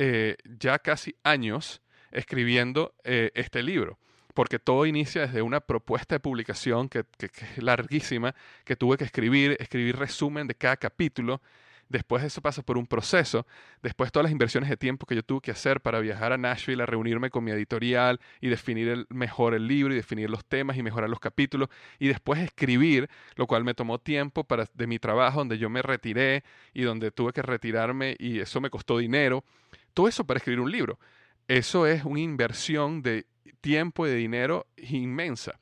[0.00, 3.98] eh, ya casi años, escribiendo este libro
[4.34, 9.56] porque todo inicia desde una propuesta de publicación que, es larguísima, que tuve que escribir,
[9.60, 11.40] escribir resumen de cada capítulo.
[11.88, 13.46] Después eso pasa por un proceso.
[13.82, 16.82] Después todas las inversiones de tiempo que yo tuve que hacer para viajar a Nashville,
[16.82, 20.82] a reunirme con mi editorial y definir mejor el libro y definir los temas y
[20.82, 21.68] mejorar los capítulos.
[22.00, 25.82] Y después escribir, lo cual me tomó tiempo para, de mi trabajo, donde yo me
[25.82, 26.42] retiré
[26.72, 29.44] y donde tuve que retirarme y eso me costó dinero.
[29.92, 30.98] Todo eso para escribir un libro.
[31.46, 33.26] Eso es una inversión de
[33.60, 35.60] tiempo y de dinero inmensa.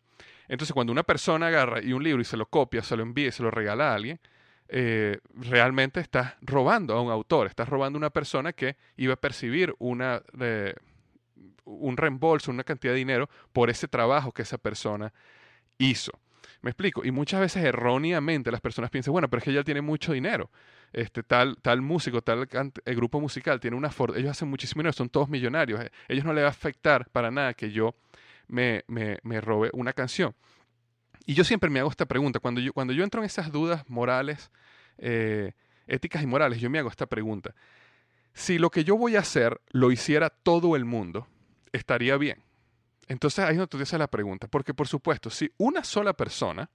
[0.48, 3.28] Entonces, cuando una persona agarra y un libro y se lo copia, se lo envía
[3.28, 4.20] y se lo regala a alguien,
[4.68, 9.16] eh, realmente estás robando a un autor, estás robando a una persona que iba a
[9.16, 10.22] percibir una,
[11.64, 15.12] un reembolso, una cantidad de dinero por ese trabajo que esa persona
[15.78, 16.12] hizo.
[16.62, 17.04] Me explico.
[17.04, 20.50] Y muchas veces erróneamente las personas piensan, bueno, pero es que ella tiene mucho dinero.
[20.92, 22.48] Este, tal, tal músico, tal
[22.84, 25.80] el grupo musical tiene una ellos hacen muchísimo dinero, son todos millonarios.
[25.80, 27.96] Eh, ellos no les va a afectar para nada que yo
[28.46, 30.34] me, me, me robe una canción.
[31.26, 32.40] Y yo siempre me hago esta pregunta.
[32.40, 34.50] Cuando yo, cuando yo entro en esas dudas morales,
[34.98, 35.52] eh,
[35.86, 37.54] éticas y morales, yo me hago esta pregunta.
[38.34, 41.26] Si lo que yo voy a hacer lo hiciera todo el mundo,
[41.72, 42.42] estaría bien.
[43.08, 44.48] Entonces ahí es donde tú te haces la pregunta.
[44.48, 46.70] Porque por supuesto, si una sola persona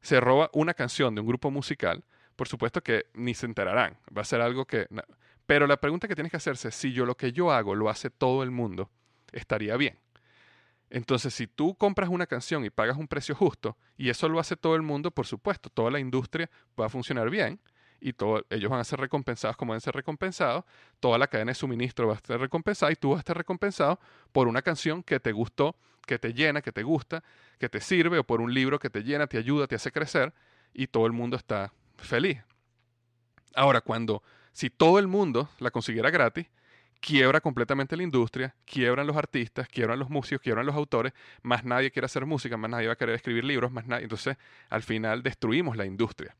[0.00, 2.04] se roba una canción de un grupo musical,
[2.36, 3.98] por supuesto que ni se enterarán.
[4.16, 4.86] Va a ser algo que...
[5.46, 7.88] Pero la pregunta que tienes que hacerse es, si yo lo que yo hago lo
[7.88, 8.90] hace todo el mundo,
[9.32, 9.98] estaría bien.
[10.90, 14.56] Entonces, si tú compras una canción y pagas un precio justo, y eso lo hace
[14.56, 17.60] todo el mundo, por supuesto, toda la industria va a funcionar bien
[18.00, 20.64] y todo, ellos van a ser recompensados como deben ser recompensados,
[21.00, 23.98] toda la cadena de suministro va a ser recompensada y tú vas a estar recompensado
[24.32, 27.22] por una canción que te gustó, que te llena, que te gusta,
[27.58, 30.32] que te sirve, o por un libro que te llena, te ayuda, te hace crecer,
[30.72, 32.38] y todo el mundo está feliz.
[33.54, 36.46] Ahora, cuando, si todo el mundo la consiguiera gratis,
[37.00, 41.90] quiebra completamente la industria, quiebran los artistas, quiebran los músicos, quiebran los autores, más nadie
[41.90, 44.04] quiere hacer música, más nadie va a querer escribir libros, más nadie.
[44.04, 44.36] Entonces,
[44.68, 46.36] al final destruimos la industria.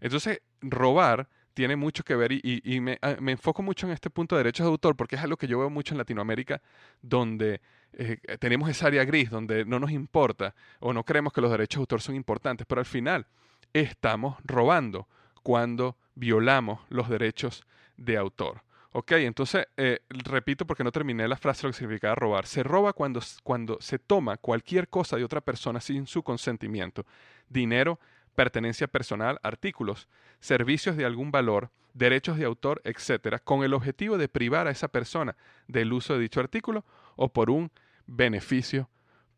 [0.00, 4.36] Entonces, robar tiene mucho que ver y, me, ah, me, enfoco mucho en este punto
[4.36, 6.62] de derechos de autor porque es algo que yo veo mucho en Latinoamérica
[7.02, 7.60] donde
[7.94, 11.78] eh, tenemos esa área gris, donde no nos importa o no creemos que los derechos
[11.78, 13.26] de autor son importantes, pero al final
[13.72, 15.08] estamos robando
[15.42, 18.62] cuando violamos los derechos de autor.
[18.92, 22.46] Ok, entonces eh, repito porque no terminé la frase lo que significaba robar.
[22.46, 27.04] Se roba cuando, cuando se toma cualquier cosa de otra persona sin su consentimiento.
[27.48, 27.98] Dinero,
[28.38, 30.06] pertenencia personal, artículos,
[30.38, 34.86] servicios de algún valor, derechos de autor, etcétera, con el objetivo de privar a esa
[34.86, 35.34] persona
[35.66, 36.84] del uso de dicho artículo
[37.16, 37.72] o por un
[38.06, 38.88] beneficio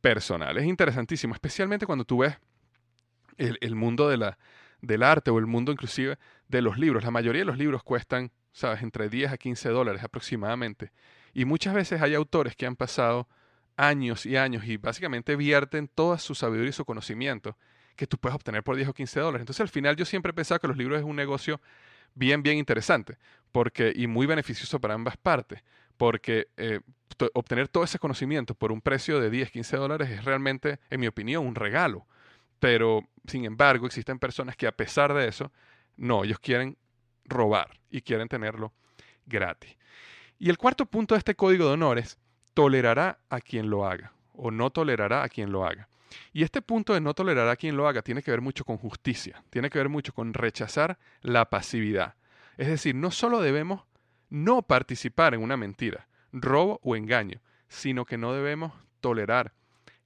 [0.03, 0.59] personal.
[0.59, 2.37] Es interesantísimo, especialmente cuando tú ves
[3.39, 4.39] el, mundo de la,
[4.83, 7.03] del arte o el mundo inclusive de los libros.
[7.03, 10.93] La mayoría de los libros cuestan, sabes, entre 10 a 15 dólares aproximadamente.
[11.33, 13.29] Y muchas veces hay autores que han pasado
[13.79, 17.57] años y años y básicamente vierten toda su sabiduría y su conocimiento
[18.01, 19.43] que tú puedes obtener por 10 o 15 dólares.
[19.43, 21.61] Entonces al final yo siempre he pensado que los libros es un negocio
[22.15, 23.19] bien, bien interesante
[23.53, 25.63] porque, y muy beneficioso para ambas partes,
[25.99, 26.81] porque eh,
[27.35, 31.09] obtener todo ese conocimiento por un precio de 10, 15 dólares es realmente, en mi
[31.09, 32.07] opinión, un regalo.
[32.59, 35.53] Pero, sin embargo, existen personas que a pesar de eso,
[35.99, 36.79] no, ellos quieren
[37.27, 38.73] robar y quieren tenerlo
[39.27, 39.77] gratis.
[40.39, 42.19] Y el cuarto punto de este código de honores,
[42.55, 45.89] tolerará a quien lo haga o no tolerará a quien lo haga.
[46.33, 48.79] Y este punto de no tolerar a quien lo haga tiene que ver mucho con
[48.79, 52.14] justicia, tiene que ver mucho con rechazar la pasividad.
[52.57, 53.85] Es decir, no solo debemos
[54.29, 59.55] no participar en una mentira, robo o engaño, sino que no debemos tolerar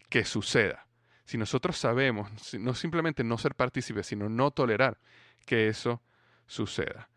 [0.08, 0.84] que suceda
[1.24, 4.98] si nosotros sabemos, no simplemente no ser partícipes, sino no tolerar
[5.46, 6.02] que eso
[6.46, 7.08] suceda.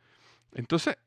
[0.53, 0.97] Entonces,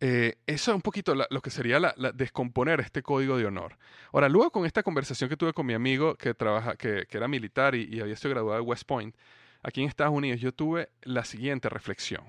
[0.00, 3.78] eh, eso es un poquito lo que sería la, descomponer este código de honor.
[4.12, 7.74] Ahora, luego con esta conversación que tuve con mi amigo que, trabaja, que, era militar
[7.74, 9.16] y, había sido graduado de West Point,
[9.62, 12.22] aquí en Estados Unidos, yo tuve la siguiente reflexión.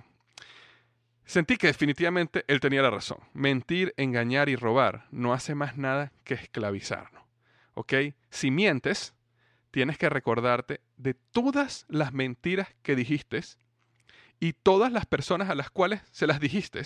[1.25, 3.19] Sentí que definitivamente él tenía la razón.
[3.33, 7.23] Mentir, engañar y robar no hace más nada que esclavizarnos.
[7.75, 7.93] ¿ok?
[8.29, 9.13] Si mientes,
[9.71, 13.41] tienes que recordarte de todas las mentiras que dijiste
[14.39, 16.81] y todas las personas a las cuales se las dijiste.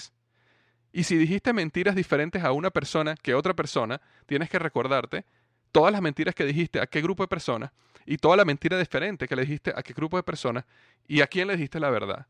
[0.93, 5.25] Y si dijiste mentiras diferentes a una persona que a otra persona, tienes que recordarte
[5.71, 7.71] todas las mentiras que dijiste a qué grupo de personas
[8.05, 10.65] y toda la mentira diferente que le dijiste a qué grupo de personas
[11.07, 12.27] y a quién le dijiste la verdad,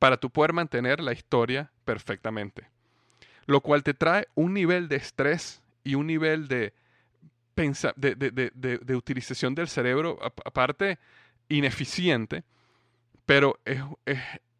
[0.00, 2.68] para tú poder mantener la historia perfectamente.
[3.46, 6.72] Lo cual te trae un nivel de estrés y un nivel de,
[7.54, 10.98] de, utilización del cerebro, aparte
[11.48, 12.42] ineficiente,
[13.24, 13.80] pero es,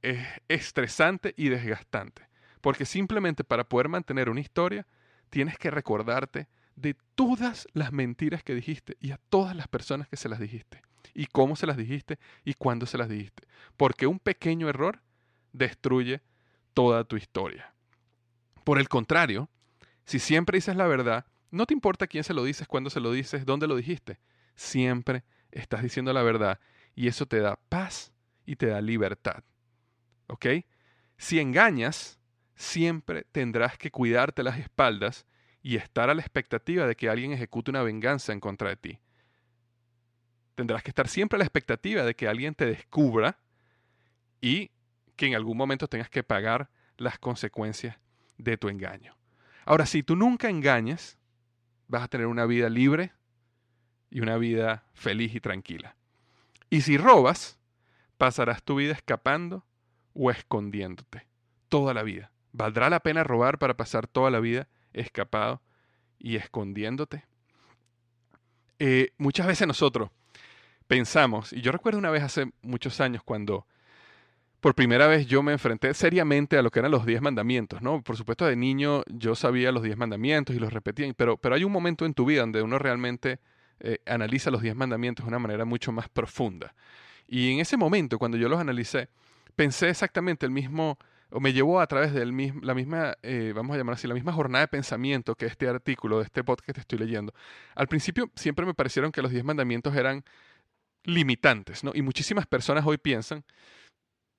[0.02, 2.33] es estresante y desgastante.
[2.64, 4.86] Porque simplemente para poder mantener una historia,
[5.28, 10.16] tienes que recordarte de todas las mentiras que dijiste y a todas las personas que
[10.16, 10.80] se las dijiste.
[11.12, 13.46] Y cómo se las dijiste y cuándo se las dijiste.
[13.76, 15.02] Porque un pequeño error
[15.52, 16.22] destruye
[16.72, 17.74] toda tu historia.
[18.64, 19.50] Por el contrario,
[20.06, 23.12] si siempre dices la verdad, no te importa quién se lo dices, cuándo se lo
[23.12, 24.20] dices, dónde lo dijiste.
[24.54, 26.58] Siempre estás diciendo la verdad
[26.94, 28.14] y eso te da paz
[28.46, 29.44] y te da libertad.
[30.28, 30.46] ¿Ok?
[31.18, 32.18] Si engañas,
[32.56, 35.26] siempre tendrás que cuidarte las espaldas
[35.62, 38.98] y estar a la expectativa de que alguien ejecute una venganza en contra de ti.
[40.54, 43.38] Tendrás que estar siempre a la expectativa de que alguien te descubra
[44.40, 44.70] y
[45.16, 47.96] que en algún momento tengas que pagar las consecuencias
[48.36, 49.16] de tu engaño.
[49.64, 51.18] Ahora, si tú nunca engañas,
[51.88, 53.12] vas a tener una vida libre
[54.10, 55.96] y una vida feliz y tranquila.
[56.70, 57.58] Y si robas,
[58.18, 59.64] pasarás tu vida escapando
[60.12, 61.26] o escondiéndote
[61.68, 62.30] toda la vida.
[62.56, 65.60] ¿Valdrá la pena robar para pasar toda la vida escapado
[66.20, 67.24] y escondiéndote?
[68.78, 70.10] Eh, muchas veces nosotros
[70.86, 73.66] pensamos, y yo recuerdo una vez hace muchos años cuando
[74.60, 78.02] por primera vez yo me enfrenté seriamente a lo que eran los diez mandamientos, ¿no?
[78.02, 81.64] Por supuesto, de niño yo sabía los diez mandamientos y los repetía, pero, pero hay
[81.64, 83.40] un momento en tu vida donde uno realmente
[83.80, 86.72] eh, analiza los diez mandamientos de una manera mucho más profunda.
[87.26, 89.08] Y en ese momento, cuando yo los analicé,
[89.56, 90.98] pensé exactamente el mismo,
[91.34, 94.32] o me llevó a través de la misma, eh, vamos a llamar así, la misma
[94.32, 97.34] jornada de pensamiento que este artículo de este podcast que estoy leyendo.
[97.74, 100.24] Al principio siempre me parecieron que los diez mandamientos eran
[101.02, 101.90] limitantes, ¿no?
[101.92, 103.44] Y muchísimas personas hoy piensan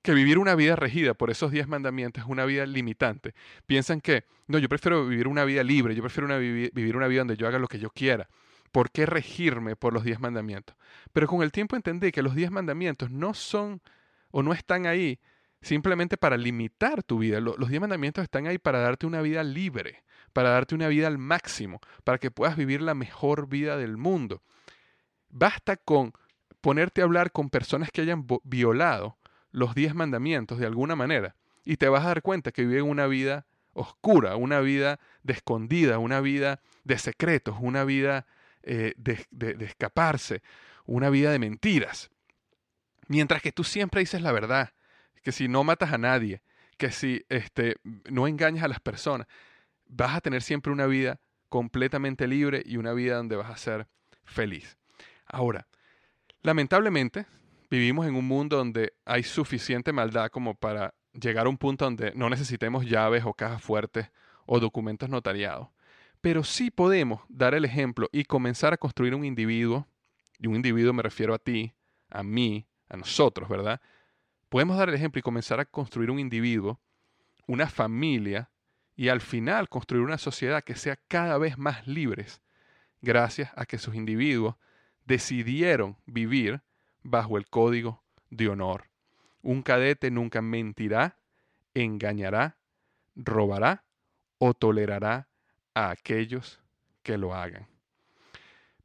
[0.01, 3.33] que vivir una vida regida por esos diez mandamientos es una vida limitante.
[3.65, 7.35] Piensan que, no, yo prefiero vivir una vida libre, yo prefiero vivir una vida donde
[7.35, 8.29] yo haga lo que yo quiera.
[8.71, 10.77] ¿Por qué regirme por los diez mandamientos?
[11.11, 13.81] Pero con el tiempo entendí que los diez mandamientos no son
[14.31, 15.19] o no están ahí
[15.65, 17.39] simplemente para limitar tu vida.
[17.39, 21.17] Los diez mandamientos están ahí para darte una vida libre, para darte una vida al
[21.17, 24.43] máximo, para que puedas vivir la mejor vida del mundo.
[25.29, 26.13] Basta con
[26.61, 29.17] ponerte a hablar con personas que hayan violado
[29.51, 33.07] los diez mandamientos de alguna manera y te vas a dar cuenta que viven una
[33.07, 38.27] vida oscura, una vida de escondida, una vida de secretos, una vida
[38.61, 40.43] eh, de, de, escaparse,
[40.85, 42.11] una vida de mentiras.
[43.07, 44.75] Mientras que tú siempre dices la verdad,
[45.25, 46.43] que si no matas a nadie,
[46.77, 47.77] que si este,
[48.11, 49.25] no engañas a las personas,
[49.87, 53.87] vas a tener siempre una vida completamente libre y una vida donde vas a ser
[54.23, 54.77] feliz.
[55.25, 55.65] Ahora,
[56.43, 57.25] lamentablemente,
[57.71, 62.13] vivimos en un mundo donde hay suficiente maldad como para llegar a un punto donde
[62.13, 64.11] no necesitemos llaves o cajas fuertes
[64.45, 65.69] o documentos notariados.
[66.21, 69.87] Pero sí podemos dar el ejemplo y comenzar a construir un individuo,
[70.37, 71.73] y un individuo me refiero a ti,
[72.11, 73.81] a mí, a nosotros, ¿verdad?
[74.49, 76.79] Podemos dar el ejemplo y comenzar a construir un individuo,
[77.47, 78.49] una familia,
[78.95, 82.41] y al final construir una sociedad que sea cada vez más libres,
[83.01, 84.55] gracias a que sus individuos
[85.05, 86.61] decidieron vivir
[87.03, 88.89] bajo el código de honor.
[89.41, 91.17] Un cadete nunca mentirá,
[91.73, 92.57] engañará,
[93.15, 93.83] robará
[94.37, 95.27] o tolerará
[95.73, 96.61] a aquellos
[97.03, 97.67] que lo hagan.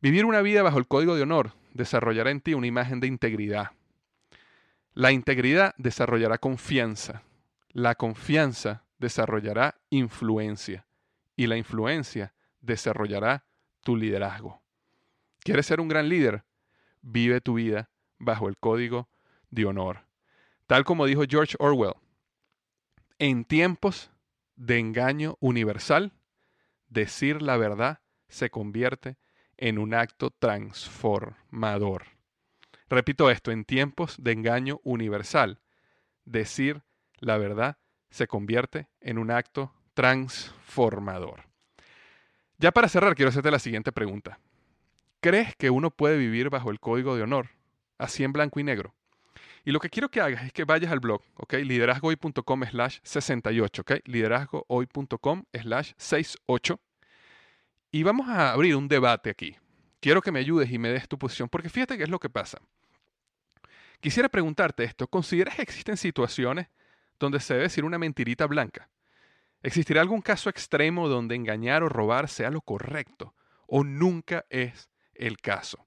[0.02, 3.70] Vivir una vida bajo el código de honor desarrollará en ti una imagen de integridad.
[4.94, 7.22] La integridad desarrollará confianza.
[7.68, 10.86] La confianza desarrollará influencia.
[11.36, 13.44] Y la influencia desarrollará
[13.82, 14.62] tu liderazgo.
[15.40, 16.44] ¿Quieres ser un gran líder?
[17.00, 19.08] Vive tu vida bajo el código
[19.50, 20.04] de honor.
[20.66, 21.94] Tal como dijo George Orwell,
[23.18, 24.10] en tiempos
[24.56, 26.12] de engaño universal,
[26.88, 29.16] decir la verdad se convierte
[29.56, 32.04] en un acto transformador.
[32.90, 35.60] Repito esto, en tiempos de engaño universal,
[36.26, 36.82] decir
[37.18, 37.78] la verdad
[38.10, 41.44] se convierte en un acto transformador.
[42.58, 44.38] Ya para cerrar, quiero hacerte la siguiente pregunta.
[45.20, 47.48] ¿Crees que uno puede vivir bajo el código de honor?
[48.00, 48.94] así en blanco y negro.
[49.64, 51.54] Y lo que quiero que hagas es que vayas al blog, ¿ok?
[51.54, 53.92] liderazgohoy.com slash 68, ¿ok?
[54.06, 56.80] liderazgohoy.com slash 68.
[57.92, 59.56] Y vamos a abrir un debate aquí.
[60.00, 62.30] quiero que me ayudes y me des tu posición, porque fíjate qué es lo que
[62.30, 62.58] pasa.
[64.00, 66.68] Quisiera preguntarte esto, ¿consideras que existen situaciones
[67.18, 68.88] donde se debe decir una mentirita blanca?
[69.62, 73.34] ¿Existirá algún caso extremo donde engañar o robar sea lo correcto?
[73.66, 75.86] ¿O nunca es el caso?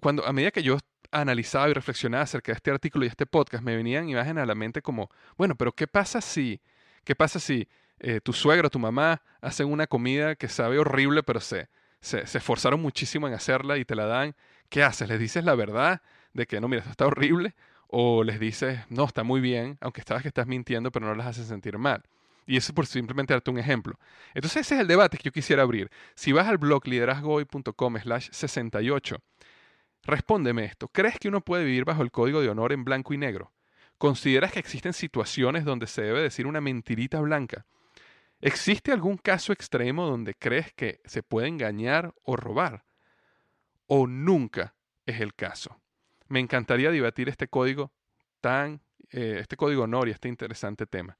[0.00, 0.78] Cuando, a medida que yo
[1.10, 4.54] analizaba y reflexionaba acerca de este artículo y este podcast, me venían imágenes a la
[4.54, 6.60] mente como, bueno, pero ¿qué pasa si,
[7.02, 7.66] qué pasa si
[7.98, 11.68] eh, tu suegro o tu mamá hacen una comida que sabe horrible, pero se,
[12.00, 14.36] se, se esforzaron muchísimo en hacerla y te la dan?
[14.68, 15.08] ¿Qué haces?
[15.08, 16.00] ¿Les dices la verdad
[16.32, 17.54] de que no, mira, esto está horrible?
[17.88, 21.26] ¿O les dices, no, está muy bien, aunque sabes que estás mintiendo, pero no las
[21.26, 22.02] haces sentir mal?
[22.46, 23.98] Y eso por simplemente darte un ejemplo.
[24.34, 25.90] Entonces ese es el debate que yo quisiera abrir.
[26.14, 29.16] Si vas al blog liderazgohoy.com slash 68,
[30.04, 30.88] respóndeme esto.
[30.88, 33.52] ¿Crees que uno puede vivir bajo el código de honor en blanco y negro?
[33.98, 37.66] ¿Consideras que existen situaciones donde se debe decir una mentirita blanca?
[38.40, 42.84] ¿Existe algún caso extremo donde crees que se puede engañar o robar?
[43.86, 44.74] ¿O nunca
[45.04, 45.79] es el caso?
[46.30, 47.92] Me encantaría debatir este código
[48.40, 51.18] tan, eh, este código honor y este interesante tema.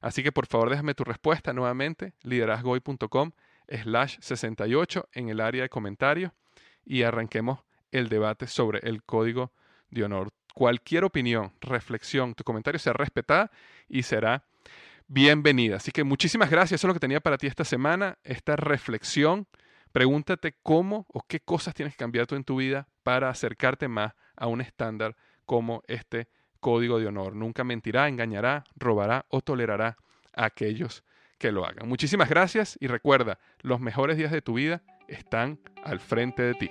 [0.00, 3.30] Así que por favor déjame tu respuesta nuevamente, liderazgoy.com
[3.68, 6.32] slash 68 en el área de comentarios
[6.84, 7.60] y arranquemos
[7.92, 9.52] el debate sobre el código
[9.90, 10.32] de honor.
[10.54, 13.52] Cualquier opinión, reflexión, tu comentario será respetada
[13.88, 14.44] y será
[15.06, 15.76] bienvenida.
[15.76, 16.80] Así que muchísimas gracias.
[16.80, 19.46] Eso es lo que tenía para ti esta semana, esta reflexión.
[19.92, 24.14] Pregúntate cómo o qué cosas tienes que cambiar tú en tu vida para acercarte más
[24.36, 26.28] a un estándar como este
[26.60, 27.34] código de honor.
[27.34, 29.96] Nunca mentirá, engañará, robará o tolerará
[30.34, 31.04] a aquellos
[31.38, 31.88] que lo hagan.
[31.88, 36.70] Muchísimas gracias y recuerda, los mejores días de tu vida están al frente de ti.